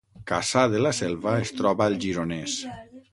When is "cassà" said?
0.29-0.61